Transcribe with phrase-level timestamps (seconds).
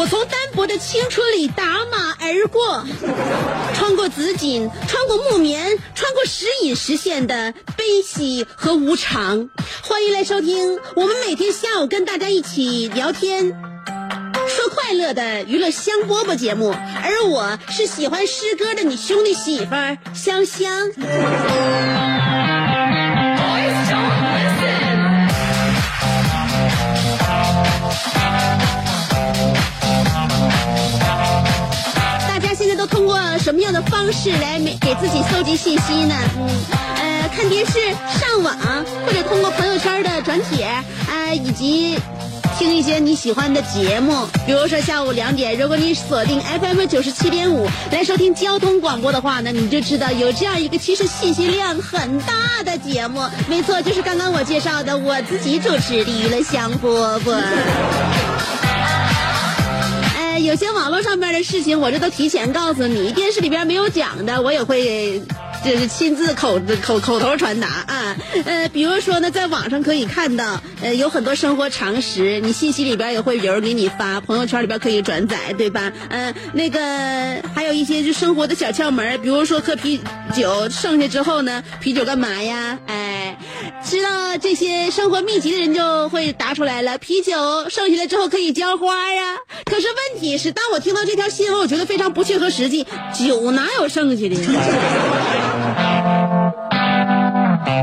[0.00, 1.62] 我从单薄的青春里打
[1.92, 2.82] 马而过，
[3.74, 9.50] 穿过紫锦，穿过木棉，穿过时隐时现的悲喜和无常。
[9.82, 13.50] 欢迎来收听我们每天下午跟大家一起聊天。
[14.48, 20.90] 说快乐的娱乐香饽饽节目，而我是喜欢诗歌的你兄弟媳妇儿香香。
[32.80, 36.14] 都通过什么样的方式来给给自己搜集信息呢？
[36.38, 36.48] 嗯，
[36.96, 37.72] 呃，看电视、
[38.18, 38.56] 上网，
[39.04, 41.98] 或者通过朋友圈的转帖，啊、以及
[42.58, 44.26] 听一些你喜欢的节目。
[44.46, 53.20] 比如说下午两点，如果你锁定 FM 九十七点五来收听交通广播的话呢，你就知道有这样一个其实信息量很大的节目。
[53.46, 58.49] 没错，就是刚刚我介绍的我自己主持的娱乐香饽饽。
[60.44, 65.22] 有些网络上面的事情，我这都提前告诉你，电视里边没有讲的，我也会。
[65.62, 75.92] 这是亲自口口口头传达啊，呃，比如说呢，在网上可以看到，呃，有很多生活常识，你信息里边也会有人给你发，朋友圈里边可以转载，对吧？
[76.08, 76.80] 嗯、那个
[77.54, 80.00] 还有一些就生活的小窍门，比如说喝啤
[80.34, 82.78] 酒剩下之后呢，啤酒干嘛呀？
[82.86, 83.38] 哎，
[83.84, 89.36] 知道这些生活秘籍的人就会答出来了，啤酒剩下来之后可以浇花呀。
[89.66, 95.49] 可是问题是，当我听到这条新闻，我觉得非常不切合实际，酒哪有剩下的？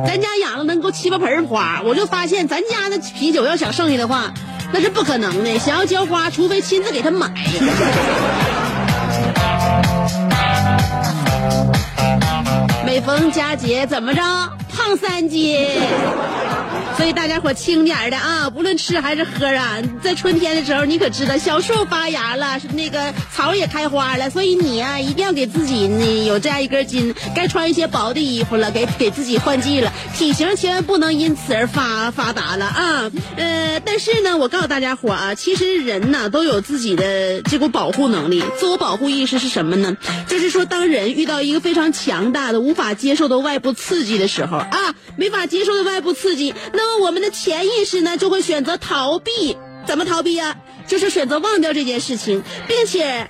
[0.08, 4.34] 咱家养了能够七八盆花，我就发现咱家的啤酒要想剩下的话，
[4.72, 5.60] 那是不可能的。
[5.60, 7.30] 想要浇花，除非亲自给他买。
[12.86, 14.22] 每逢佳节怎么着，
[14.74, 15.68] 胖三斤。
[16.98, 33.12] 所以大家伙轻点的啊，不论吃还是喝啊，在春天的时候，你可知道小树发芽了，那个草也开花了，所以你啊一定要给自己呢有这样一根筋，该穿一些薄的衣服了，给给自己换季了，体型千万不能因此而发发达了啊。
[33.36, 39.96] 呃，但是呢，我告诉大家伙啊，其实人呢都有自己的这股保护能力，自我保护意识是什么呢？
[40.28, 49.58] 就是说，当人遇到一个非常强大的、无法接受的外部刺激的时候啊，没法接受的外部刺激，那那我们的潜意识呢就会选择逃避。
[49.86, 53.30] 怎么逃避呀、就是选择忘掉这件事情，并且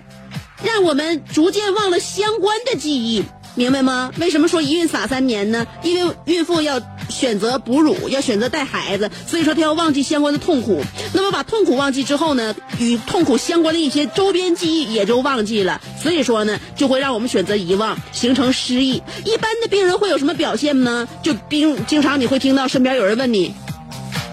[0.63, 3.23] 让我们逐渐忘了相关的记忆，
[3.56, 4.12] 明白吗？
[4.19, 5.66] 为什么说一孕傻三年呢？
[5.84, 6.79] 因为孕妇要
[7.17, 10.83] 选择哺乳，要选择带孩子，所以说他要忘记相关的痛苦。
[11.13, 15.81] 那么把痛苦忘记之后呢，与痛苦相关的一些周边记忆也就忘记了。
[16.00, 19.02] 所以说呢，就会让我们选择遗忘，形成失忆。
[19.25, 21.08] 一般的病人会有什么表现呢？
[21.23, 23.55] 就病经常你会听到身边有人问你：“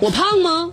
[0.00, 0.70] 我胖吗？”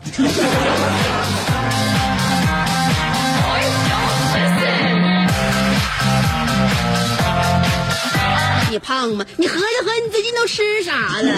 [8.72, 9.26] 你胖吗？
[9.36, 11.36] 你合计合计，你最近都吃啥了？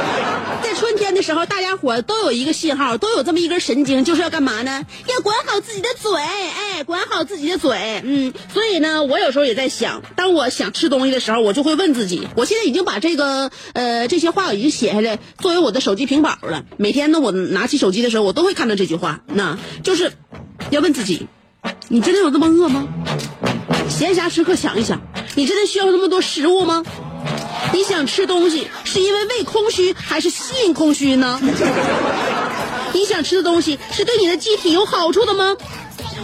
[0.64, 4.86] 在春天的时候，大家伙都有一个信号，都有这么一根神经，就是要干嘛呢？
[5.06, 8.00] 要管好自己的嘴，哎，管好自己的嘴。
[8.02, 16.64] 嗯，所以呢，我有时候也在想，当我想吃东西的时候，我就会问自己，我现在已经把这个呃这些话已经写下来，作为我的手机屏保了。
[16.78, 20.12] 每天呢，我拿起手机的时候，我都会看到这句话，那就是
[20.70, 21.28] 要问自己，
[21.88, 22.88] 你真的有这么饿吗？
[23.88, 25.00] 闲暇时刻想一想，
[25.34, 26.82] 你真的需要那么多食物吗？
[27.72, 31.40] 你想吃东西是因为胃空虚还是心空虚呢？
[32.92, 35.56] 你想吃的东西是对你的机体有好处的吗？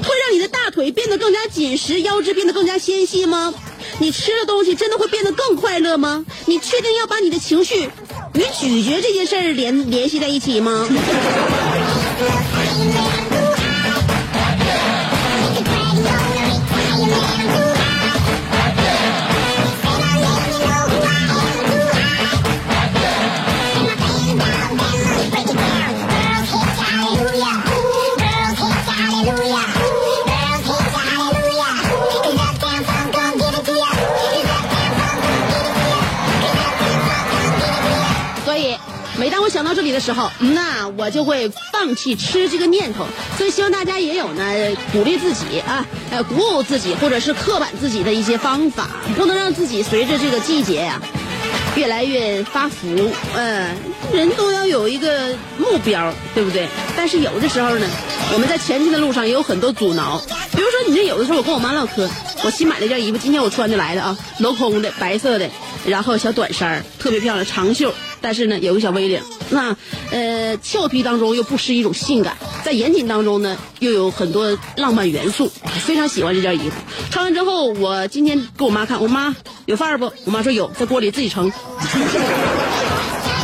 [0.02, 3.54] 会让你的大腿变得更加紧实，腰肢变得更加纤细吗？
[3.98, 6.24] 你吃的东西真的会变得更快乐吗？
[6.46, 7.88] 你确定要把你的情绪
[8.34, 10.86] 与咀嚼这件事儿联联系在一起吗？
[40.16, 43.04] 好，那我就会放弃吃这个念头。
[43.36, 44.42] 所以，希望大家也有呢
[44.90, 50.98] 鼓励自己啊，呃，鼓舞自己，或者是刻板自己的一些方法，不能让自己随着这个季节呀、
[51.76, 53.10] 越来越发福。
[53.34, 53.76] 嗯、
[54.10, 56.66] 人都要有一个目标，对不对？
[56.96, 57.86] 但是有的时候呢，
[58.32, 60.18] 我们在前进的路上也有很多阻挠。
[60.52, 62.08] 比如说，你这有的时候我跟我妈唠嗑，
[62.42, 65.46] 我新买了一件衣服，今天我穿着来的啊，镂空的，白色的，
[65.84, 67.92] 然后小短衫特别漂亮，长袖。
[68.20, 69.76] 但是呢，有个小 V 领，那
[70.10, 75.50] 呃俏皮当中又不失一种性感，在严谨当中呢又有很多浪漫元素，
[75.84, 76.76] 非常喜欢这件衣服。
[77.10, 79.34] 穿完之后，我今天给我妈看，我妈
[79.66, 80.12] 有范儿不？
[80.24, 81.50] 我妈说有，在锅里自己盛。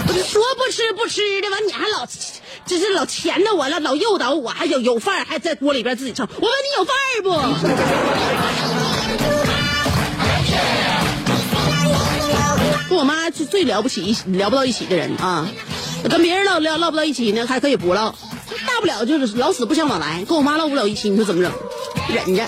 [0.09, 2.05] 我就说不吃不吃的，完你还老，
[2.67, 6.27] 这是老钳着我了，老诱导我，还有有范儿，还在锅里边自己盛。
[6.41, 7.31] 我问你有范儿不？
[13.33, 15.49] 跟我妈是最聊不起一、聊不到一起的人啊，
[16.09, 18.11] 跟别人唠唠唠不到一起呢，还可以不唠，
[18.67, 20.25] 大不了就是老死不相往来。
[20.29, 21.53] 跟我妈唠不了一起，你说怎么整？
[22.15, 22.47] 忍着，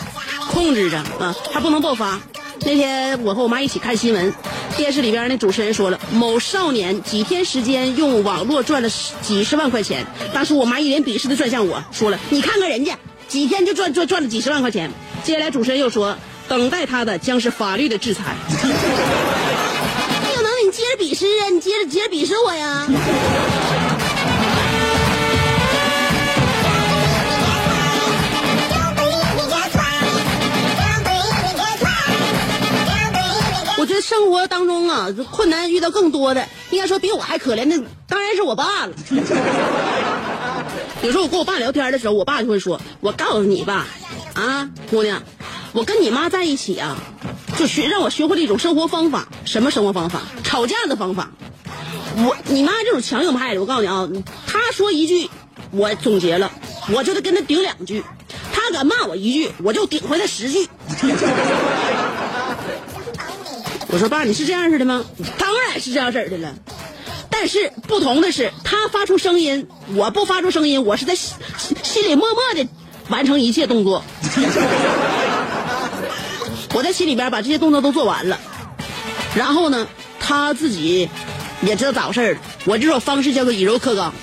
[0.50, 2.20] 控制着啊，还不能爆发。
[2.60, 4.34] 那天我和我妈一起看新闻，
[4.76, 10.06] 电视里边那主持人说了，某少年几天时间用网络赚了十几十万块钱。
[10.32, 12.98] 当时我妈一脸鄙视的转向我说了：“你看看人家
[13.28, 14.90] 几天就赚赚赚了几十万块钱。”
[15.24, 16.16] 接下来主持人又说
[16.48, 18.36] ：“等待他的将是法律的制裁。”
[20.96, 22.86] 鄙视啊，你接着接着鄙视我呀！
[33.76, 38.92] 我觉得生活当中啊，困难遇到更多的，应该说比我还可怜的，当然是我爸了。
[41.02, 43.86] 有时候我跟我爸聊天的时候，我爸就会说：“我告诉你吧，
[44.32, 45.22] 啊，姑娘，
[45.74, 46.96] 我跟你妈在一起啊，
[47.58, 49.26] 就学让我学会了一种生活方法。
[49.44, 50.22] 什么生活方法？
[50.44, 51.32] 吵架的方法。
[52.16, 54.08] 我你妈这种强硬派的，我告诉你啊，
[54.46, 55.28] 她说一句，
[55.72, 56.52] 我总结了，
[56.92, 58.04] 我就得跟她顶两句。
[58.52, 60.68] 她敢骂我一句，我就顶回她十句。
[63.88, 65.04] 我说爸，你是这样式的吗？
[65.38, 66.54] 当然是这样式的了。
[67.30, 69.66] 但是不同的是，他发出声音，
[69.96, 71.36] 我不发出声音，我是在心
[71.82, 72.68] 心里默默的
[73.08, 74.04] 完成一切动作。
[76.74, 78.36] 我在心里边把这些动作都做完了，
[79.36, 79.86] 然后呢，
[80.18, 81.08] 他自己
[81.62, 82.40] 也知道咋回事了。
[82.64, 84.12] 我这种方式叫做以柔克刚。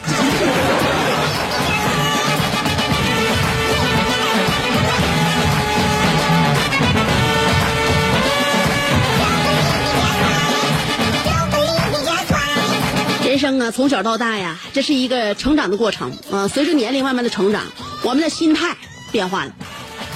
[13.24, 17.64] 人生啊，从小到大呀，这是一个成长的过程啊、随着年龄慢慢的成长，
[18.04, 18.76] 我们的心态
[19.10, 19.54] 变化了，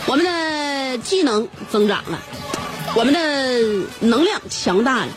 [0.07, 2.19] 我们的技能增长了，
[2.95, 3.19] 我们的
[3.99, 5.07] 能量强大了，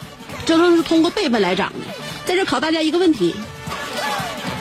[0.47, 1.81] 这都是通过辈分来长的。
[2.25, 3.35] 在这考大家一个问题：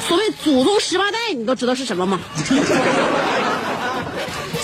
[0.07, 2.19] 所谓祖宗十八代，你都知道是什么吗？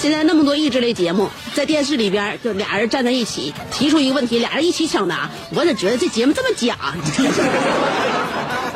[0.02, 6.76] 现在那么多益智类节目，在电视里边就俩人站在一起，提出一个问题，俩人一起抢答，我咋觉得这节目这么假？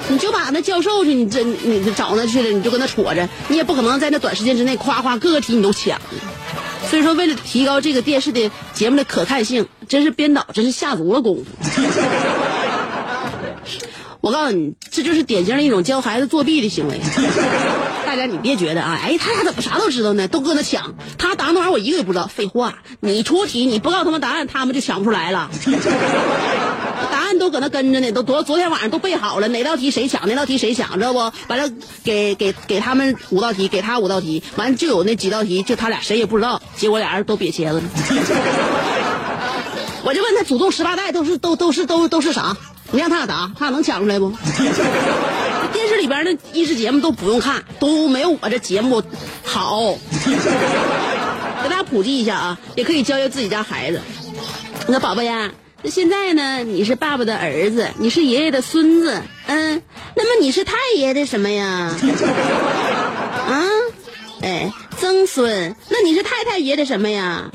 [0.09, 5.99] 你就把那教授去，你这你找那去了，你就跟他戳着，你也不可能在那短时间之内夸夸各个题你都抢。
[6.89, 11.45] 所以说，为了提高这个电视的节目的可看性，真是编导真是下足了功夫。
[14.21, 16.99] 我告诉你，这就是典型的一种教孩子作弊的行为。
[18.05, 20.27] 大家你别觉得啊，哎，他俩怎么啥都知道呢？
[20.27, 22.27] 都搁那抢，他答那玩意儿我一个也不知道。
[22.27, 25.49] 废话，你出题你不告诉他们答案，他们就抢不出来了。
[27.11, 31.19] 答案都搁那跟着呢，都昨昨天晚上都背好了，哪道题谁抢，哪道题谁抢，知道不？
[31.47, 31.69] 完了，
[32.03, 37.83] 给给给他们五道题，给他五道题，完了就有那几道题，就他俩谁也不知道，结果俩人都瘪茄子了。
[40.03, 42.55] 我就问他，祖宗十八代都是都都是都都是啥？
[42.91, 44.31] 你让他俩答，他俩能抢出来不？
[45.73, 49.03] 电视里边的益智节目都不用看，都没有我这节目
[49.43, 49.97] 好。
[51.63, 53.99] 给大家普及一下啊，也可以教教自己家孩子。
[54.87, 55.51] 那宝贝呀，
[55.85, 59.81] 现在呢，你是爸爸的儿子，你是爷爷的孙子，嗯，
[60.15, 61.95] 那么你是太爷的什么呀？
[63.47, 63.63] 啊，
[64.41, 67.49] 哎，曾孙，那你是太太爷的什么呀？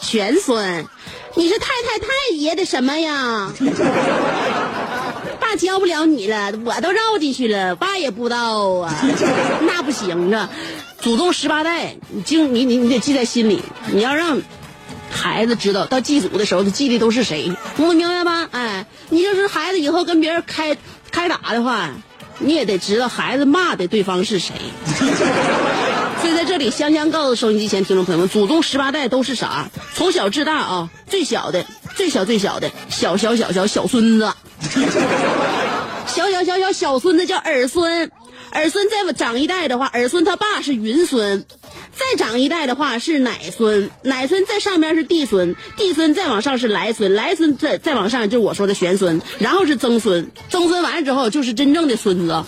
[0.00, 0.86] 玄孙，
[1.34, 3.52] 你是太太太爷的什么呀？
[5.38, 8.94] 爸教不了你了，我都绕进去了，爸也不知道啊，
[9.66, 10.48] 那不行啊，
[11.00, 13.60] 祖宗十八代，你经你你你得记在心里，
[13.92, 14.40] 你要让。
[15.14, 18.48] 孩子知道到祭祖的时候，他祭的都是谁，我明白吧？
[18.50, 20.76] 哎，你就是孩子以后跟别人开
[21.10, 21.90] 开打的话，
[22.38, 24.54] 你也得知道孩子骂的对方是谁。
[26.20, 29.68] 所以在这里，香香告诉收音机前听众朋友们，祖宗十八代都是啥？
[29.94, 31.64] 从小至大啊，最小的、
[31.96, 34.32] 最小、最小的小小小小小孙子，
[36.06, 38.10] 小小小小小孙子叫儿孙，
[38.50, 41.44] 儿孙再长一代的话，儿孙他爸是云孙。
[41.96, 52.44] 再长一代的话是奶孙，奶孙在上面是弟孙，弟孙再往上是来孙，来孙再再往上就是我说的玄孙，然后是曾孙，曾孙完了之后就是真正的孙子，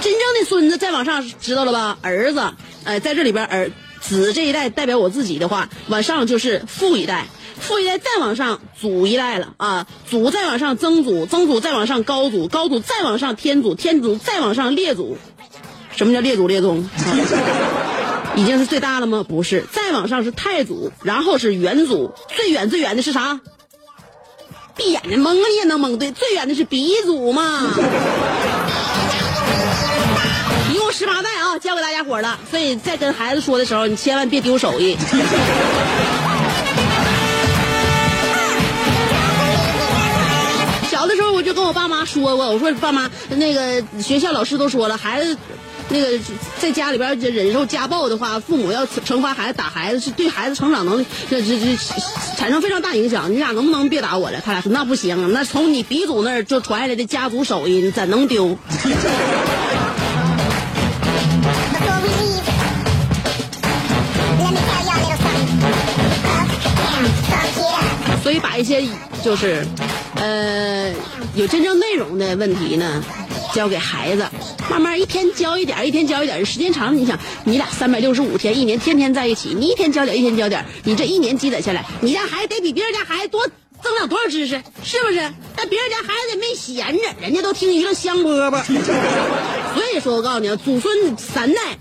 [0.00, 1.98] 真正的孙子再往上知道了吧？
[2.02, 2.42] 儿子，
[2.84, 7.26] 哎，在这里边儿子这一代代表我自己的话，往上就是父一代，
[7.58, 15.16] 父一代再往上祖一代了啊，祖再往上曾祖，曾祖再往上高祖，高祖再往上天祖，天祖再往上列祖。
[15.96, 16.88] 什么叫列祖列宗？
[18.36, 19.24] 已经是最大了吗？
[19.28, 23.40] 不是，再往上是太祖，然后是元祖，最远最远的是啥？
[24.76, 27.70] 闭眼睛蒙你也能蒙对，最远的是鼻祖嘛。
[30.72, 32.36] 一共十八代啊，教给大家伙了。
[32.50, 34.96] 所以在跟孩子说的时候，你千万别丢手艺。
[40.90, 45.38] 小的时候我就跟我爸妈说过，我说爸妈，那个学校老师都说了，孩子。
[45.90, 46.18] 那个
[46.58, 51.76] 在家里边忍受家暴的话，父母要惩罚孩子打孩子，是对孩子成长能力这这这
[52.36, 53.30] 产生非常大影响。
[53.30, 54.40] 你俩能不能别打我了？
[54.44, 58.58] 他俩说那不行，那从你鼻祖那儿就传下来的家族手艺，怎能丢？
[68.22, 68.82] 所以把一些
[69.22, 69.66] 就是，
[70.14, 70.90] 呃，
[71.34, 73.04] 有真正内容的问题呢。
[73.54, 74.26] 教给孩子，
[74.68, 83.46] 慢慢一天教一点，一天教一点，时间长了，你想，你俩三百六十五天，一年天天在一起，你一天教点，一天教点，你这一年积攒下来，你家孩子得比别人家孩子多
[83.80, 85.32] 增长多少知识，是不是？
[85.54, 88.60] 但别人家孩子也没闲着，人家都听娱乐香饽饽。
[88.64, 91.78] 所以说，我告诉你，祖孙三代。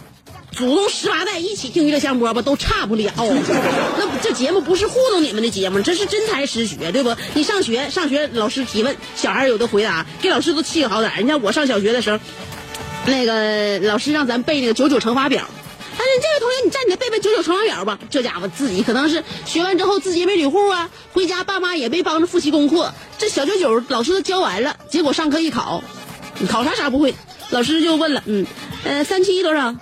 [0.56, 3.12] 祖宗十八代一起听娱乐香饽饽都差不了，
[3.98, 7.16] 那这节目不是糊弄你们的节目，这是真才实学，对不？
[7.34, 11.22] 你上学上学，老师提问，小孩有的回答，给老师都气个好歹。
[11.22, 12.20] 你像我上小学的时候，
[13.06, 15.44] 那个老师让咱背那个九九乘法表，
[15.98, 18.00] 他说这位同学你站起来背背九九乘法表吧。
[18.10, 25.84] 这家伙自己可能是学完之后自己也没捋户啊，回家爸妈也没帮着复习功课，这小九九老师都教完了，结果上课一考，
[26.38, 27.16] 你考啥啥不会，
[27.50, 28.46] 老师就问了，嗯，
[28.84, 29.76] 呃，三七多少？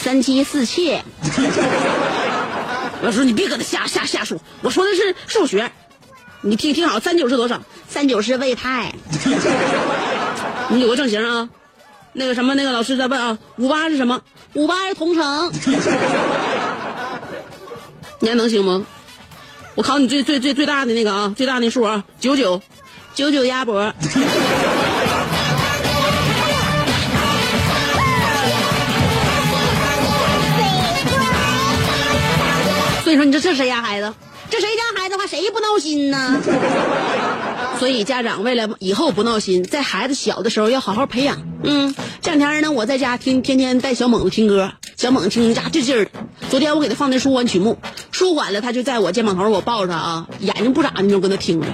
[0.00, 1.02] 三妻四妾，
[3.02, 5.70] 老师你别搁那瞎瞎瞎说，我说的是数学，
[6.42, 7.60] 你听听好，三九是多少？
[7.88, 8.92] 三九是魏太，
[10.68, 11.48] 你有个正形啊。
[12.18, 14.22] 那个什么，那个老师在问啊，五八是什么？
[14.54, 15.52] 五八是同城，
[18.20, 18.82] 你还能行吗？
[19.74, 22.62] 我考你最最最最大的那个啊，最大的数啊，九九，
[23.14, 23.92] 九九鸭脖。
[33.06, 34.12] 所以说，你说这谁家孩子？
[34.50, 36.42] 这谁家孩子的话，谁不闹心呢？
[37.78, 41.40] 所以家长为了以后不闹心，在孩子小的时候要好好培养。
[41.62, 46.08] 嗯，这两天呢，我在家听，天天带小猛子听歌，小猛子听家这劲儿。
[46.50, 47.78] 昨天我给他放的舒缓曲目，
[48.10, 51.68] 舒缓了，他就在我肩膀头，我抱着他啊，眼睛不眨的就跟他听着，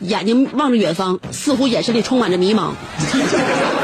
[0.00, 2.72] 眼睛望着远方，似乎眼神里充满着迷茫。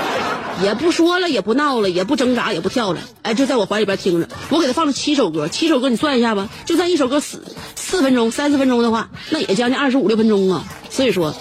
[0.63, 4.29] 也不说了，也不闹了，也不挣扎，也不跳了，哎，就在我怀里边听着。
[4.49, 7.43] 我给他放了七首歌，七首歌你算一下吧，就算一首歌四
[7.77, 10.65] 四分钟、三四分钟的话，那也将近二十五六分钟啊。
[10.91, 11.35] 所以说，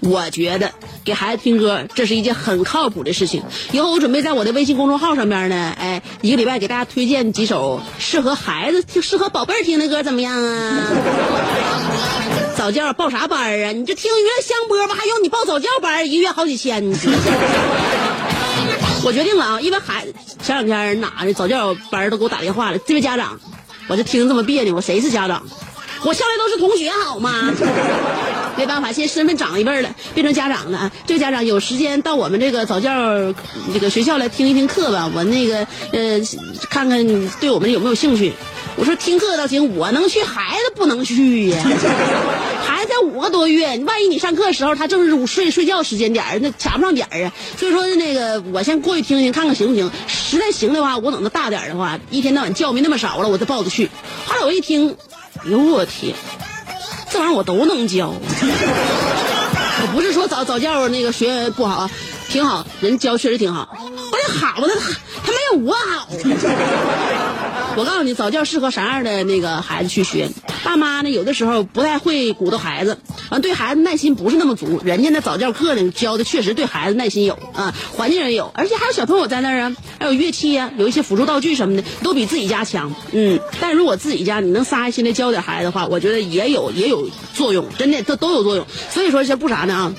[0.00, 0.70] 我觉得
[1.04, 3.42] 给孩子听歌这是一件很靠谱的事情。
[3.72, 10.86] 以后我准备在我的微信公众号上面呢，哎，一个礼拜给大家推荐几首适合孩子、听、适合宝贝儿听的歌，怎么样啊？
[12.56, 13.72] 早教报啥班啊？
[13.72, 16.10] 你就听娱乐香饽饽，还用你报早教班？
[16.10, 16.84] 一个月好几千。
[19.08, 20.12] 我决定了啊，因为孩子
[20.42, 22.76] 前两天哪的早教班都给我打电话了。
[22.86, 23.40] 这位家长，
[23.88, 25.42] 我就听这么别扭，我谁是家长？
[26.04, 27.50] 我向来都是同学好吗？
[28.58, 30.92] 没办法，现在身份长一辈了，变成家长了。
[31.06, 32.92] 这个家长有时间到我们这个早教
[33.72, 36.20] 这个学校来听一听课吧，我那个呃
[36.68, 38.34] 看看对我们有没有兴趣。
[38.76, 41.64] 我说听课倒行，我能去，孩子不能去呀。
[42.62, 42.77] 孩
[43.08, 47.32] 五个多月，万一你上课的时候他正是午睡睡觉时间点儿，那卡不上点儿啊。
[47.58, 49.90] 所以说那个我先过去听听，看看行不行。
[50.06, 53.90] 实在行的话，我等他大点儿的话，一天到晚觉没那么少了，我再抱着去。
[54.26, 54.96] 后来我一听，
[55.44, 56.14] 哎呦我天，
[57.10, 58.14] 这玩意儿我都能教。
[59.80, 61.88] 我不是说早早教那个学不好，
[62.28, 63.68] 挺好，人教确实挺好。
[64.10, 65.07] 关键好呢，他
[65.52, 66.08] 我好。
[67.76, 70.28] 我告诉你，早教适合啥样的那个孩子去学？
[70.64, 72.98] 爸妈呢，有的时候不太会鼓捣孩子，
[73.30, 74.80] 完对孩子耐心不是那么足。
[74.84, 82.92] 人家那早教课呢，教的确实对孩子耐心有啊，环境也有，而且还有小朋友在那儿啊， 还有乐器啊，有一些辅助道具什么的，都比自己家强。
[83.12, 88.66] 嗯，但如果自己家你能撒下心来教点孩子的话，我觉得也有也有作用，真的，这都有作用。
[88.90, 89.94] 所以说这不啥呢啊？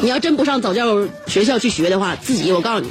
[0.00, 2.90] 你要真不上早教学校去学的话，自己我告诉你，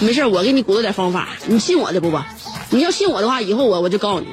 [0.00, 2.26] 没事我给你鼓捣点方法，你信我的不吧？
[2.70, 4.26] 你要信我的话，以后我我就告诉你，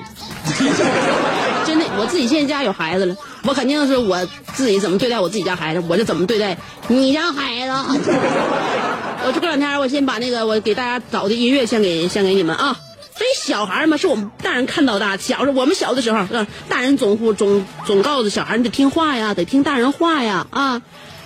[1.65, 7.74] 真的，我自己现在家有孩子了，我肯定是我自己怎么对待我自己家孩子，我就怎么对待你家孩子。
[9.25, 12.77] 我这过两天我先把那个我给大家找的音乐先给先给你们啊。
[13.15, 15.15] 所以小孩嘛，是我们大人看到大。
[15.18, 16.25] 小时候我们小的时候，
[16.68, 20.82] 大人总总总告诉小孩，你得听话呀，得听大人话呀啊。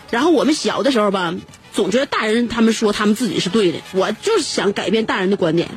[0.10, 1.34] 然后我们小的时候吧，
[1.74, 5.70] 总觉得大人他们说他们自己是对的，我就是想改变大人的观点。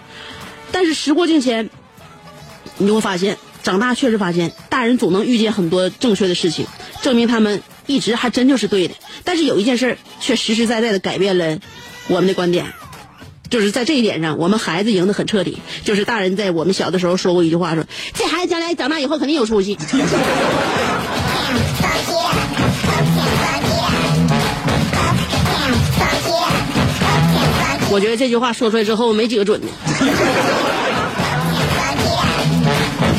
[0.72, 1.68] 但是时过境迁，
[2.78, 6.66] 你就会发现，长大确实发现，大人总能遇见很多正确的事情，
[7.02, 8.94] 证明他们一直还真就是对的。
[9.24, 11.58] 但是有一件事却实实在在的改变了
[12.06, 12.72] 我们的观点，
[13.50, 15.58] 就是在这一点上，我们孩子赢得很彻底。
[15.84, 17.84] 就是大人在我们小的时候说过一句话，说
[18.14, 19.76] 这孩子将来长大以后肯定有出息。
[27.90, 29.66] 我觉得这句话说出来之后没几个准的。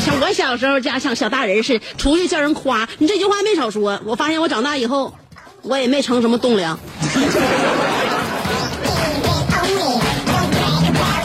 [0.04, 4.00] 像我小时候家像小大人似的，出去叫人夸，你这句话没少说。
[4.04, 5.14] 我发现我长大以后，
[5.62, 6.78] 我也没成什么栋梁。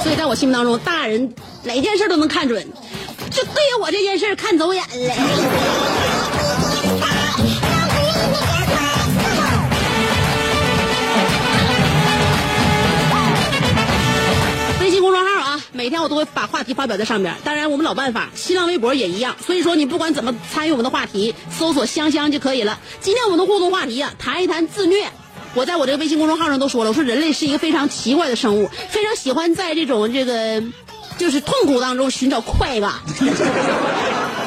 [0.03, 1.33] 所以在我心目当中，大人
[1.63, 2.67] 哪件事都能看准，
[3.31, 5.15] 就对于我这件事看走眼了。
[15.77, 19.35] 每天我都会把话题发表在上面，当然我们老办法，新浪微博也一样。
[19.45, 22.79] 所以说你不管怎么参与我们的话题，搜索“香香”就可以了。
[22.99, 25.07] 今天我们的互动话题啊，谈一谈自虐。
[25.53, 30.63] 我在我这个微信公众号上都说了，我说人类是一个非常奇怪的生物，非常喜欢在这种这个
[31.19, 32.93] 就是痛苦当中寻找快感。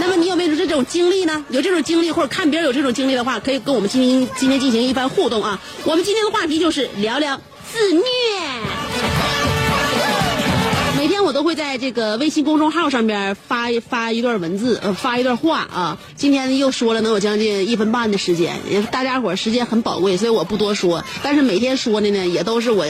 [0.01, 1.45] 那么你有没有这种经历呢？
[1.51, 5.61] 有这种经历或者看别人有这种经历的话，可以跟我们今天今天进行一番互动啊。
[5.85, 7.41] 我们今天的话题就是聊聊
[7.73, 8.03] 自虐。
[11.31, 15.99] 我都会在这个微信公众号上边发发一段文字，呃，发一段话啊。
[16.17, 21.05] 今天又说了能有将近一分半的时间，也大家伙时间很宝贵，所以我不多说。
[21.23, 22.85] 但是每天说的呢，也都是我，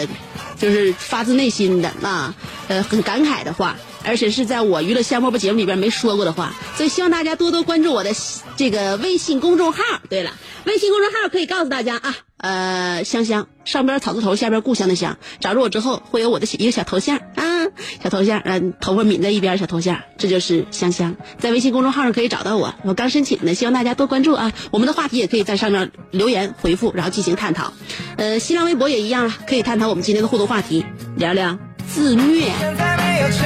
[0.59, 2.35] 就是发自内心的啊，
[2.69, 6.55] 呃，很感慨的话，而且是在我娱乐香饽饽节目里边没说过的话。
[6.77, 8.11] 所以希望大家多多关注我的
[8.57, 9.83] 这个微信公众号。
[10.09, 10.33] 对了，
[10.65, 12.17] 微信公众号可以告诉大家啊。
[12.39, 17.67] 呃，香香上边草字头，下边故乡的乡，找着我之后会有我的一个小头像啊，
[18.03, 24.55] 小头像，嗯，头发抿在一边，小头像，这就是香香，在微信公众号上可以找到我，我刚申请的，希望大家多关注啊。
[24.71, 27.75] 我们的话题也可以在上面留言回复，然后进行探讨。
[28.17, 30.87] 呃，新浪微博也一样了，可以探讨我们今天的互动话题，
[31.17, 33.00] 聊聊自虐。
[33.21, 33.45] 要这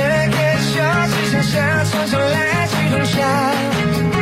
[2.90, 4.13] 个世界不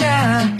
[0.00, 0.59] shine.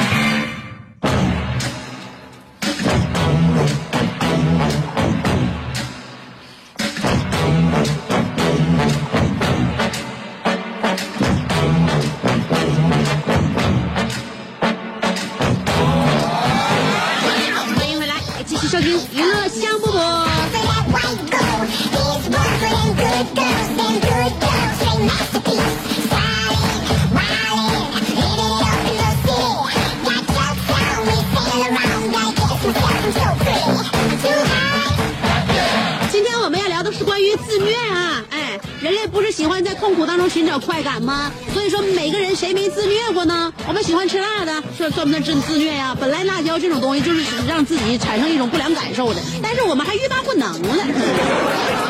[40.51, 41.31] 苦当中寻找快感吗？
[41.53, 43.53] 所以说每个人谁没自虐过呢？
[43.67, 50.85] 我们喜欢吃辣的，算算不算真自虐呀、本来辣椒这种东西就是让自己产生一种不良感受的，但是我们还欲罢不能了。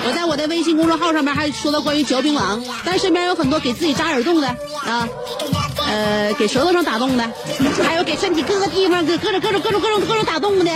[0.04, 4.48] 我在我的微信公众号上面还说到关于嚼槟榔，但身边有很多给自己扎耳洞的
[4.86, 5.08] 啊，
[5.88, 7.30] 呃，给舌头上打洞的，
[7.84, 10.72] 还有给身体各个地方各各种各种各种各种各种打洞的，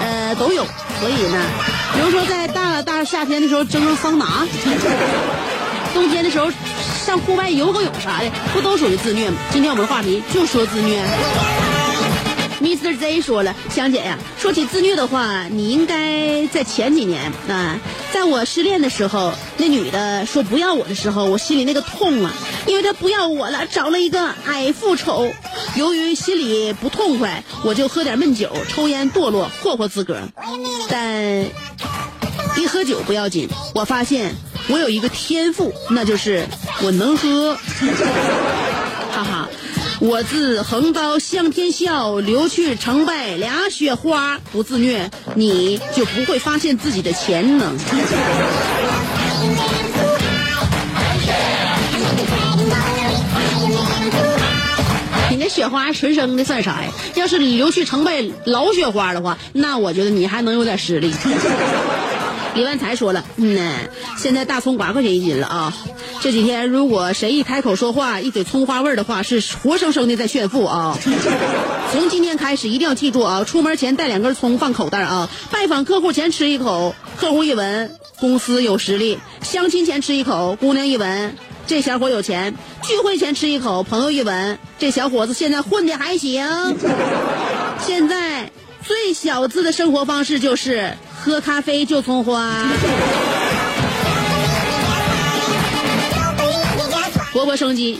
[0.00, 0.64] 呃，都有。
[1.00, 1.44] 所以呢，
[1.94, 4.46] 比如说在大大夏天的时候蒸蒸桑拿，
[5.92, 6.46] 冬天的时候
[7.04, 9.36] 上户外游个泳啥的，不都属于自虐吗？
[9.52, 11.04] 今天我们的话题就说自虐。
[12.62, 12.96] Mr.
[12.98, 17.78] Z 说了，香姐呀，说起自虐的话，你应该在前几年啊，
[18.10, 22.32] 在我失恋的时候，那女的说不要我的时候，我心里那个痛啊，
[22.66, 25.30] 因为她不要我了，找了一个矮富丑。
[25.76, 30.22] 由于心里不痛快，我就喝点闷酒，抽烟堕落，霍霍自个儿。
[30.88, 31.44] 但
[32.56, 34.34] 一喝酒不要紧，我发现
[34.68, 36.46] 我有一个天赋，那就是
[36.82, 37.56] 我能喝。
[39.12, 39.48] 哈哈。
[40.00, 44.38] 我自横刀向天笑，留去成败俩雪花。
[44.52, 47.74] 不自虐，你就不会发现自己的潜能。
[55.30, 56.90] 你那雪花纯生的算啥呀？
[57.14, 61.14] 要是留去成败老雪花的话，那我觉得你还能有点实力。
[62.54, 63.72] 李万才说了，嗯呢，
[64.16, 65.76] 现在大葱八块钱一斤了啊！
[66.20, 70.96] 这几天如果谁一开口说话，一嘴葱花味儿的话，是活生生的在炫富啊！
[71.92, 77.90] 从今天开始一定要记住啊，出门前带两根葱放口袋啊，拜访客户前吃一口，客户一闻
[78.20, 81.36] 公司有实力；相亲前吃一口，姑娘一闻
[81.66, 86.46] 这小伙有钱；聚会前吃一口，朋友一闻这小伙子现在混的还行。
[87.84, 88.50] 现在
[88.86, 92.66] 最小资的生活方式就是喝咖啡就葱花。
[97.32, 97.98] 勃勃生机。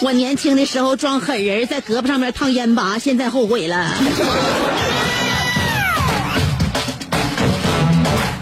[0.00, 3.88] 我年轻的时候装狠人，在胳膊上面烫烟疤，现在后悔了。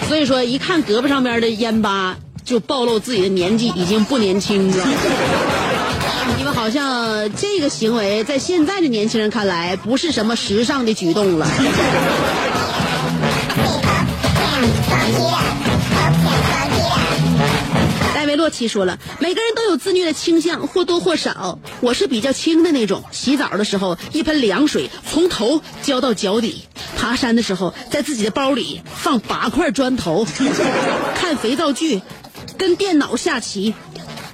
[0.09, 4.87] 所以说，一看胳膊上面的烟疤，就暴露自己的年纪已经不年轻了。
[6.41, 11.47] 因为好像这个行为在现在的年轻人看来不是什么时尚的举动了。
[18.15, 21.59] 戴维洛奇说了，每个人都有自虐的倾向，或多或少。
[21.81, 23.03] 我是比较轻的那种。
[23.11, 26.65] 洗澡的时候，一盆凉水从头浇到脚底；
[26.97, 30.25] 爬山的时候，在自己的包里放八块砖头；
[31.17, 32.01] 看肥皂剧，
[32.57, 33.75] 跟电脑下棋，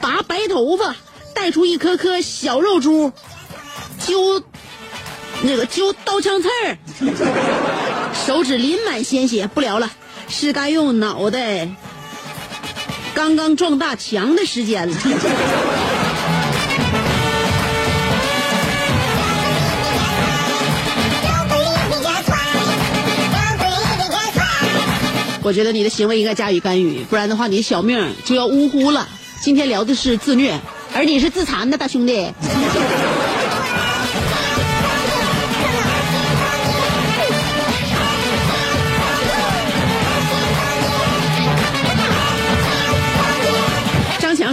[0.01, 0.95] 拔白头发，
[1.35, 3.13] 带出一颗颗小肉珠，
[4.07, 4.43] 揪
[5.43, 6.77] 那个揪刀枪刺儿，
[8.27, 9.47] 手指淋满鲜血。
[9.47, 9.91] 不聊了，
[10.29, 11.69] 是该用脑袋。
[13.15, 14.97] 刚刚撞大墙的时间了。
[25.41, 29.09] 我觉得你的行为应该加以干预，不然的话，你的小命就要呜呼了。
[29.41, 30.61] 今天聊的是自虐，
[30.95, 32.31] 而你是自残的大兄弟。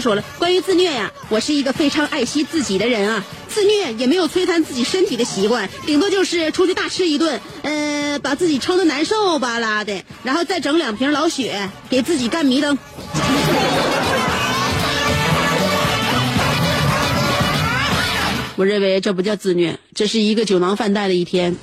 [0.06, 12.78] 说了，关于自虐呀、我是一个非常爱惜自己的人啊，自虐也没有摧残自己身体的习惯，顶多就是出去大吃一顿，呃，把自己撑得难受巴拉的，然后再整两瓶老雪给自己干迷瞪。
[18.56, 21.56] 我认为这不叫自虐，这是一个酒囊饭袋的一天。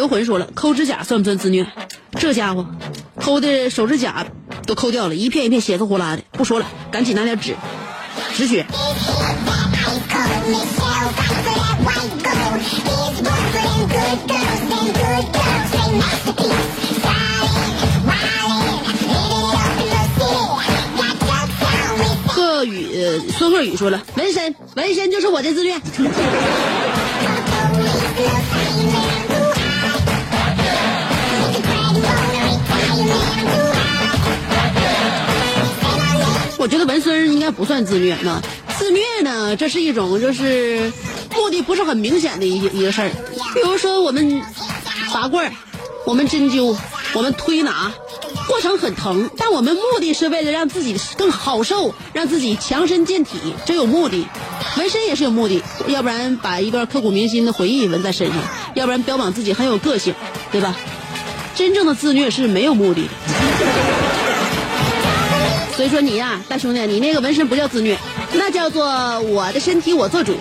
[0.00, 1.66] 游魂说了，抠指甲算不算自虐？
[2.18, 2.64] 这家伙
[3.16, 4.26] 抠的手指甲
[4.66, 6.22] 都抠掉了，一片一片血丝呼啦的。
[6.32, 7.54] 不说了，赶紧拿点纸
[8.34, 8.64] 止血。
[22.26, 25.78] 贺宇，孙贺宇说了，纹身，纹身就是我的自虐。
[36.60, 38.42] 我觉得纹身应该不算自虐呢，
[38.78, 40.92] 自虐呢，这是一种就是
[41.34, 43.10] 目的不是很明显的一一个事儿。
[43.54, 44.42] 比如说我们
[45.10, 45.52] 拔罐儿
[46.04, 46.76] 我们针灸，
[47.14, 47.90] 我们推拿，
[48.46, 54.26] 过程很疼，但我们目的是为了让自己更好受，让自己强身健体，这有目的。
[54.76, 58.36] 纹身也是有目的，要不然把一段刻骨铭心的回忆纹在身上，
[58.74, 60.14] 要不然标榜自己很有个性，
[60.52, 60.76] 对吧？
[61.54, 63.08] 真正的自虐是没有目的。
[65.80, 67.98] 所以说你呀，大兄弟，你那个纹身不叫自虐，
[68.34, 68.84] 那叫做
[69.22, 70.36] 我的身体我做主。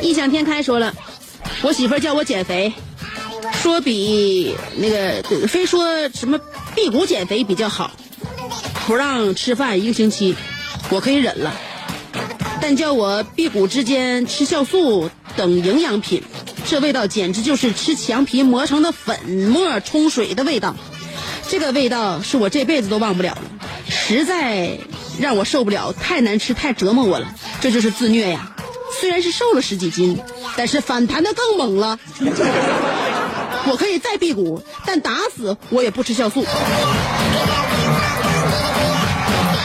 [0.00, 0.90] 异想天开说了，
[1.60, 2.72] 我媳妇叫我减肥。
[3.62, 6.40] 说比那个非说什么
[6.74, 7.92] 辟谷减肥比较好，
[8.86, 10.34] 不让吃饭一个星期，
[10.88, 11.54] 我可以忍了。
[12.62, 16.22] 但叫我辟谷之间吃酵素等营养品，
[16.66, 20.74] 这味道简直就是吃墙皮磨成的粉末冲水的味道。
[21.48, 23.42] 这个味道是我这辈子都忘不了了，
[23.90, 24.78] 实在
[25.20, 27.34] 让我受不了，太难吃，太折磨我了。
[27.60, 28.56] 这就是自虐呀！
[28.98, 30.18] 虽然是瘦了十几斤，
[30.56, 31.98] 但是反弹的更猛了。
[33.68, 36.44] 我可以再辟谷，但打死我也不吃酵素。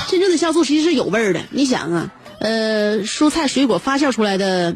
[0.09, 4.75] 真正的酵素其实是有味儿的，你想啊，呃，蔬菜水果发酵出来的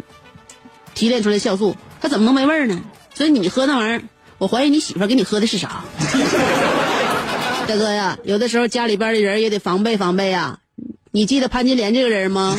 [0.96, 2.82] 提炼出来的酵素，它怎么能没味儿呢？
[3.14, 4.02] 所以你喝那玩意儿，
[4.38, 5.84] 我怀疑你媳妇给你喝的是啥？
[7.68, 10.60] 大哥呀，有的时候家里边的人也得防备防备呀。
[11.12, 12.58] 你记得潘金莲这个人吗？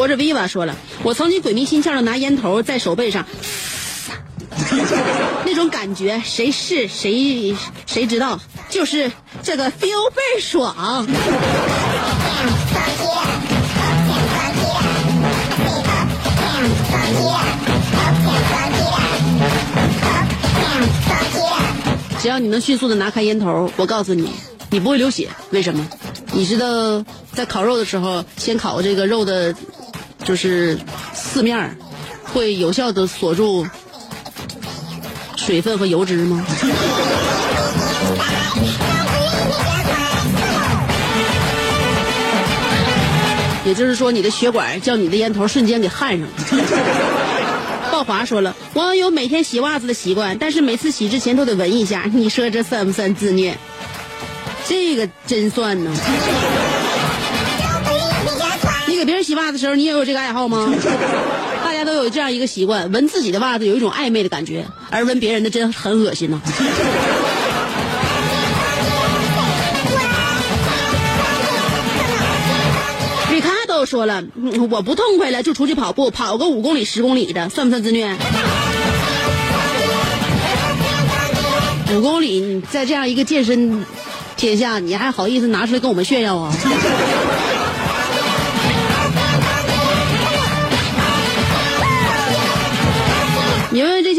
[0.00, 3.26] 活着 viva 说了，我曾经鬼迷心窍的拿烟头在手背上，
[5.44, 11.06] 那种感觉谁是谁谁知道，就是这个 feel 倍爽。
[22.22, 24.30] 只要你能迅速的拿开烟头，我告诉你，
[24.70, 25.28] 你不会流血。
[25.50, 25.86] 为什么？
[26.32, 29.54] 你知道在烤肉的时候，先烤这个肉的。
[30.30, 30.78] 就是
[31.12, 31.76] 四面
[32.22, 33.66] 会有效的锁住
[35.36, 36.46] 水分和油脂吗？
[43.64, 46.28] 也就是说，你的血管叫你的烟头瞬间给焊上了。
[47.90, 52.04] 爆华说了，我有每天洗袜子的习惯，但是每次洗之前都得闻一下。
[52.12, 53.58] 你说这算不算自虐？
[54.68, 55.90] 这个真算呢。
[59.00, 60.70] 给别人洗袜子的时候，你也有这个爱好吗？
[61.64, 66.38] 大家都有这样一个习惯，闻自己的袜子有一种暧昧的感觉，而闻别人的真很恶心呢。
[73.30, 74.22] 瑞卡都说了，
[74.70, 78.14] 我不痛快了就出去跑步，跑个五公里、十公里的，算不算自虐？
[81.96, 83.86] 五公里，在这样一个健身
[84.36, 86.52] 天下，你还好意思拿出来跟我们炫耀啊？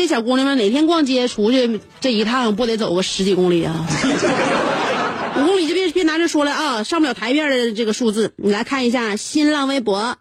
[0.01, 3.85] 这小姑娘们，哪天逛街出去这一趟不得走个十几公里啊？
[5.37, 10.17] 五公里就别别拿这说了啊，上不了台面的这个数字，你来看一下新浪微博。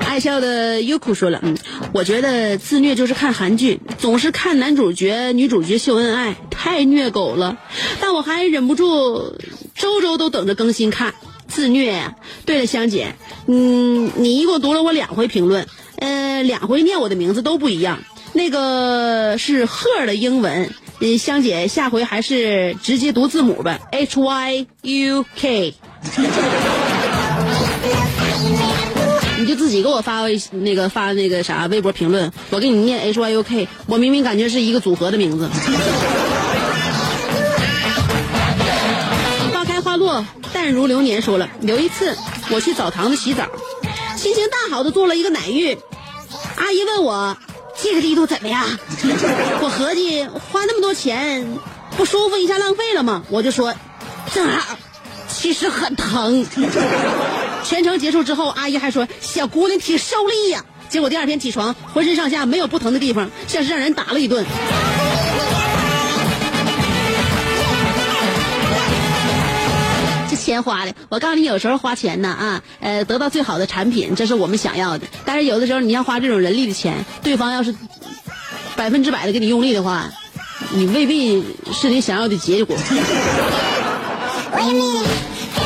[0.00, 1.56] 爱笑的优酷说了，嗯，
[1.94, 7.56] 我觉得自虐就是看韩剧，总是看男主角女主角秀恩爱，太虐狗了，
[8.02, 9.38] 但我还忍不住
[9.74, 11.14] 周周都等着更新看。
[11.52, 12.16] 自虐呀！
[12.46, 13.14] 对了，香姐，
[13.46, 17.98] 嗯，你一共读了我两回评论，呃，两回念我的名字都不一样。
[18.32, 25.74] 那个是赫的英文，呃，香姐下回还是直接读字母吧，H Y U K。
[29.38, 35.50] 你就自己给我发微那个发那个啥微博评论，我给你念 H Y U K，我明明感觉是一个组合的名字。
[40.52, 41.22] 淡如流年。
[41.22, 42.16] 说了，有一次
[42.50, 43.44] 我去澡堂子洗澡，
[44.16, 45.78] 心情大好的做了一个奶浴，
[46.56, 47.36] 阿姨问我
[47.80, 48.64] 这个力度怎么样？
[49.60, 51.58] 我合计花那么多钱，
[51.96, 53.22] 不舒服一下浪费了吗？
[53.28, 53.74] 我就说
[54.34, 54.76] 正好，
[55.28, 56.44] 其实很疼。
[57.64, 60.64] 全程结束之后，阿姨还说小姑娘挺受力呀。
[60.88, 64.44] 结果第二天起床，浑身上下没有不疼的地方，像是让人打了一顿。
[70.52, 75.06] 钱花的，我告诉你，有时候花钱呢啊，呃，得到最好的产品，这是我们想要的。
[75.24, 77.74] 但是有的时候，你要花这种人力的钱，对方要是
[78.76, 80.10] 百分之百的给你用力的话，
[80.72, 82.76] 你未必是你想要的结果。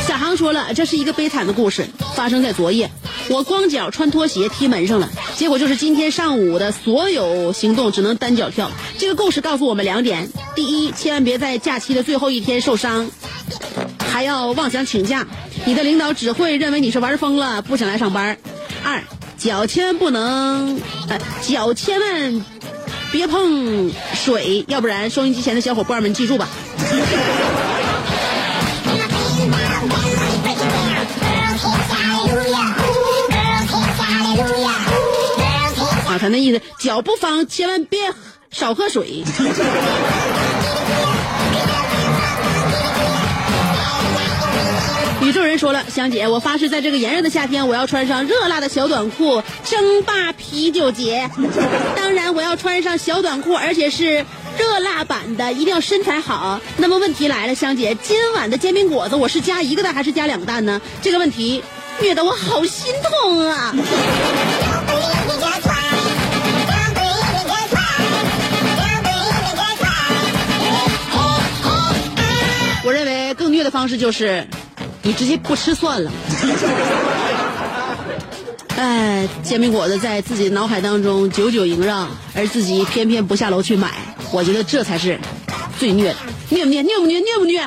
[0.07, 2.91] 小航说了，这是一个悲惨的故事，发生在昨夜。
[3.29, 8.71] 我光脚穿拖鞋踢门上了，结果就是今天上午的所有行动只能单脚跳。
[8.99, 13.11] 这个故事告诉我们两点：第一，千万别在假期的最后一天受伤，
[14.17, 15.27] 还要妄想请假，
[15.67, 18.39] 你的领导只会认为你是玩疯了，不想来上班。
[18.83, 19.03] 二，
[19.37, 22.45] 脚千万不能，呃，脚千万
[23.13, 26.49] 别碰水，要不然收音机前的小伙伴们记住吧。
[36.09, 38.01] 啊，他那意思，脚不方千万别
[38.51, 39.23] 少喝水。
[45.27, 51.29] 宇宙人说了，香姐，我发誓在这个炎热的夏天，我要穿上热辣的小短裤，争霸啤酒节。
[51.97, 54.25] 当然，我要穿上小短裤，而且是
[54.57, 56.61] 热辣版的，一定要身材好。
[56.77, 60.81] 那么问题来了，香姐，今晚的煎饼果子，我是加一个蛋还是加两个蛋呢？
[61.03, 61.61] 这个问题
[62.01, 63.75] 虐得我好心痛啊！
[72.85, 74.47] 我认为更虐的方式就是，
[75.07, 76.11] 你直接不吃算了。
[78.77, 83.91] 哎，煎饼果子在自己脑海当中久久萦绕，而自己偏偏不下楼去买，
[84.33, 85.19] 我觉得这才是
[85.79, 86.17] 最虐的，
[86.51, 86.83] 虐不虐？
[86.83, 87.21] 虐不虐？
[87.21, 87.61] 虐不虐？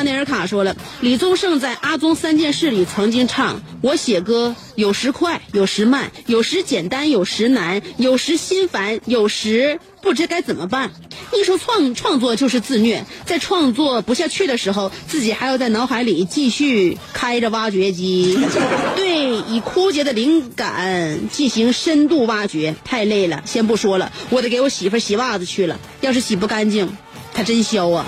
[0.00, 10.90] 阿内尔卡说了，李宗盛在《阿宗三件事》里曾经唱：“我写歌有时快，有时慢，有时简单，有时难，有时心烦，有时不知该怎么办。”
[11.36, 18.38] 艺术创创作就是自虐，在创作不下去的时候，自己还要在脑海里继续开着挖掘机，
[18.96, 23.42] 对，以枯竭的灵感进行深度挖掘，太累了。
[23.44, 26.90] 先不说了，我得给我媳妇洗袜子去了，要是洗不干净，
[27.34, 28.06] 她真削啊。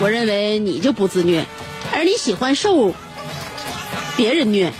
[0.00, 1.44] 我认为你就不自虐，
[1.92, 2.92] 而你喜欢受
[4.16, 4.72] 别人虐。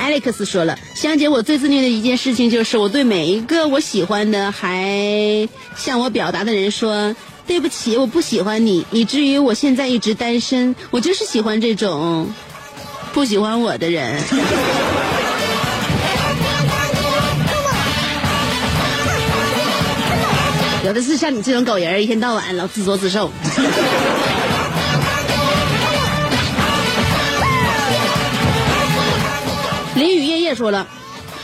[0.00, 5.46] Alex 说了，香姐，我最自虐的一件事情就是，我对每一个我喜欢的还
[5.76, 7.14] 向我表达的人说，
[7.46, 10.74] 对不起，我不喜欢你，以至于我现在一直单身。
[10.90, 12.28] 我就是喜欢这种
[13.12, 14.22] 不喜欢我的人。
[20.86, 23.28] 有的是像你这种狗人，一天到晚老自作自受。
[29.96, 30.86] 林雨夜夜说了，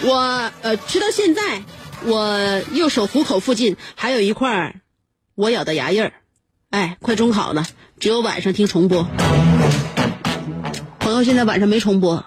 [0.02, 1.64] 我呃，直到现在，
[2.04, 4.76] 我右手虎口附近还有一块
[5.34, 6.12] 我咬的牙印儿。
[6.70, 7.66] 哎，快中考了，
[7.98, 9.08] 只有晚上听重播。
[11.00, 12.24] 朋友，现在晚上没重播，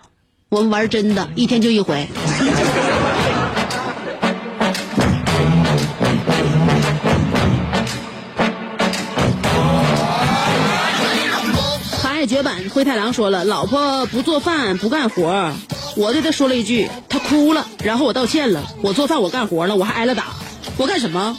[0.49, 2.09] 我们玩真的，一天就一回。
[12.73, 15.53] 灰太狼说了，老婆不做饭不干活，
[15.95, 20.25] 我对他说了一句，他哭了，然后我道歉了，我做饭我干活了，我还挨了打，
[20.77, 21.37] 我干什么？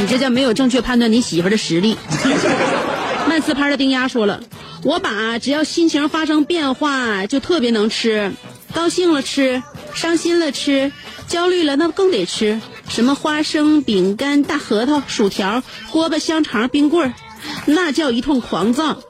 [0.00, 1.96] 你这叫没有正确判断你媳妇的实力。
[3.28, 4.40] 慢四拍的丁丫说了，
[4.82, 8.32] 我把只要心情发生变化就特别能吃，
[8.72, 9.62] 高兴了吃，
[9.94, 10.92] 伤心了吃，
[11.26, 12.60] 焦虑了那更得吃。
[12.88, 17.14] 什么花生、饼干、大核桃、薯条、锅巴、香肠、冰棍儿，
[17.66, 19.02] 那叫一通狂躁。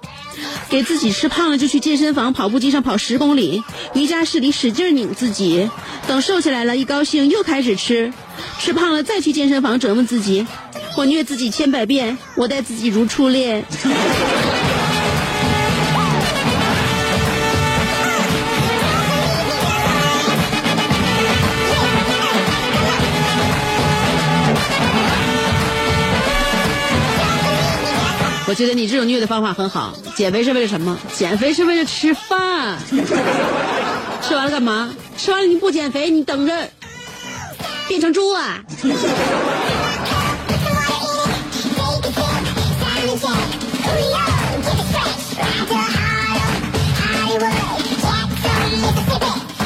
[0.69, 3.63] 给自己吃胖了就去健身房跑步机上跑十公里，
[3.95, 5.71] 瑜伽室里使劲拧自己，
[6.07, 8.13] 等瘦下来了，一高兴又开始吃，
[8.61, 10.47] 吃胖了再去健身房折磨自己。
[10.97, 13.65] 我虐自己千百遍，我待自己如初恋。
[28.49, 29.95] 我觉得你这种虐的方法很好。
[30.17, 30.99] 减肥是为了什么？
[31.15, 32.79] 减肥是为了吃饭。
[34.23, 34.91] 吃完了干嘛？
[35.19, 36.71] 吃完了你不减肥，你等着
[37.87, 38.65] 变成猪啊！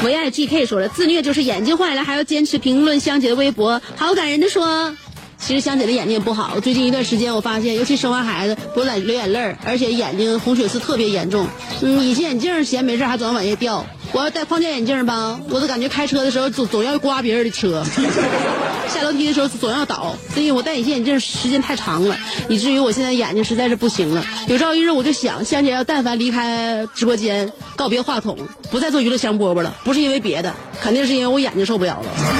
[0.03, 4.93] 唯爱 GK 说了，自虐就是眼睛坏了还要坚持评论香姐的微博，好感人的说。
[5.45, 11.47] 其实香姐的眼睛也不好，最近一段时间我发现，尤其生完孩子，不是流眼泪而且眼睛红血丝特别严重。
[11.81, 13.85] 嗯，隐形眼镜闲没事还总往下掉。
[14.13, 17.83] 我要戴框架眼镜吧，我都感觉开车的时候总总要刮别人的车，
[18.87, 20.15] 下楼梯的时候总要倒。
[20.33, 22.15] 所以我戴隐形眼镜时间太长了，
[22.47, 24.23] 以至于我现在眼睛实在是不行了。
[24.47, 28.37] 有朝一日我就想，香姐要但凡离开直播间，告别话筒，
[28.71, 32.32] 不再做娱乐香饽饽了，不是因为别的，肯定是因为我眼睛受不了了。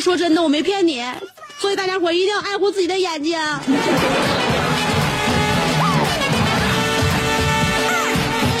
[0.00, 1.04] 说真的，我没骗你，
[1.58, 3.38] 所以大家伙一定要爱护自己的眼睛。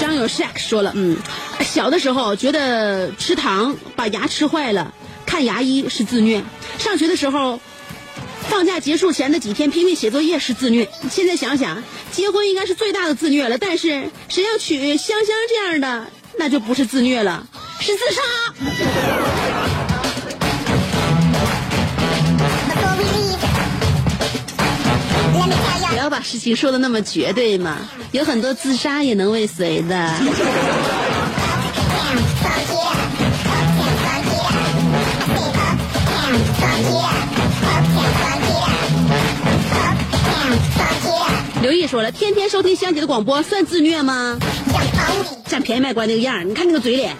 [0.00, 1.16] 张友 shack 说了，嗯，
[1.60, 4.92] 小的时候觉得吃糖把牙吃坏了，
[5.26, 6.42] 看牙医是自虐；
[6.78, 7.60] 上学的时候，
[8.48, 10.88] 放假结束前的几天拼命写作业是自虐。
[11.10, 11.82] 现在想想，
[12.12, 13.58] 结婚应该是最大的自虐了。
[13.58, 16.06] 但是谁要娶香香这样的，
[16.38, 17.46] 那就不是自虐了，
[17.80, 18.20] 是自杀。
[25.90, 27.76] 不要把事情说的那么绝对嘛，
[28.12, 30.14] 有很多自杀也能未遂的。
[41.60, 44.38] 刘毅说了，天天收听香姐的广播算自虐吗？
[45.46, 47.14] 占便宜卖乖那个样你看那个嘴脸。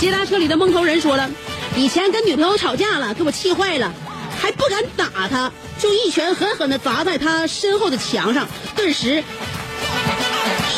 [0.00, 1.28] 捷达车里的蒙头人说了，
[1.76, 3.92] 以前跟女朋友吵架了，给我气坏了，
[4.40, 8.46] 还不敢打他，就一拳狠狠的砸在他身后的墙上，
[8.76, 9.22] 顿时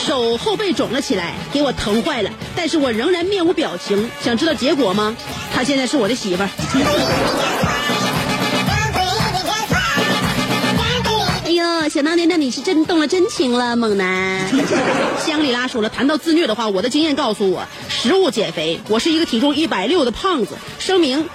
[0.06, 2.30] 手后背肿了起来，给我疼坏了。
[2.56, 4.10] 但是我仍然面无表情。
[4.24, 5.14] 想知道结果吗？
[5.54, 6.48] 她现在是我的媳妇儿。
[11.88, 14.48] 想当年的你是真动了真情了，猛男。
[15.26, 17.66] 香里拉说了，谈到自虐的话，我的经验告诉我，
[18.03, 18.80] 食物减肥。
[18.88, 21.28] 我是一个体重一百六的胖子，声明，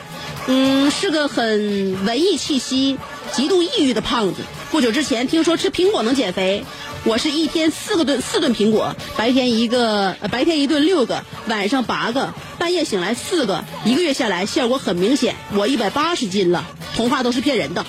[0.48, 2.98] 嗯，是个很文艺气息、
[3.32, 4.42] 极度抑郁的胖子。
[4.72, 6.66] 不久之前听说吃苹果能减肥，
[7.04, 16.66] 我是一天四个顿四顿苹果，白天一个，白天一顿六个，晚上八个，半夜醒来四个，一个月下来效果很明显，我一百八十斤了。
[16.96, 17.86] 童话都是骗人的。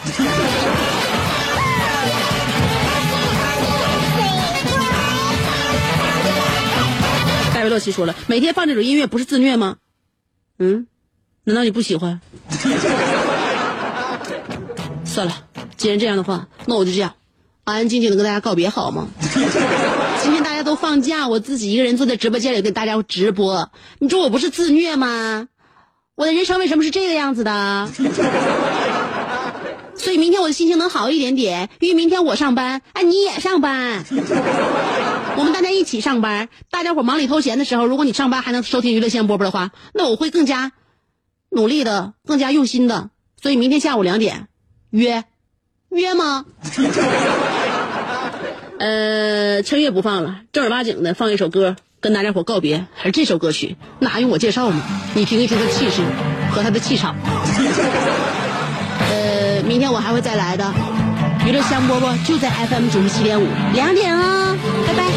[7.65, 9.77] 洛奇说了，每天放这种音乐不是自虐吗？
[10.59, 10.87] 嗯，
[11.45, 12.21] 难道你不喜欢？
[15.05, 15.45] 算了，
[15.77, 17.15] 既然这样的话，那我就这样，
[17.65, 19.09] 安安静静的跟大家告别好吗？
[20.23, 25.49] 今天大家都放假，我自己一个人坐在直播间里跟大家直播，你说我不是自虐吗？
[26.15, 27.89] 我的人生为什么是这个样子的？
[29.99, 34.05] 所以明天我的心情能好一点点，因为明天我上班，哎，你也上班。
[35.37, 40.73] 我们大家一起上班，大家伙忙里偷闲的时候，如果你上班还能收听娱乐香饽饽的话，那我会更加
[41.51, 43.11] 努力的，更加用心的。
[43.43, 44.49] 所以明天下午两点
[44.91, 45.25] 约
[45.91, 46.45] 约吗？
[48.79, 54.83] 呃，趁月不放了，正儿八经的放一首歌跟大家伙告别，还是这首歌曲，那还用我介绍吗？
[55.15, 56.03] 你听一听他气势
[56.51, 57.15] 和他的气场。
[59.77, 60.65] 明天我还会再来的，
[61.45, 64.57] 娱乐香饽饽就在 FM 九十七点五，两点哦，
[64.87, 65.16] 拜拜。